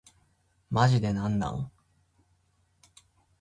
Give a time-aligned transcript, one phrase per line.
[0.71, 1.71] マジでなんなん